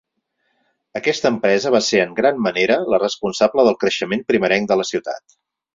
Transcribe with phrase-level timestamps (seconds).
[0.99, 5.43] Aquesta empresa va ser en gran manera la responsable del creixement primerenc de la ciutat.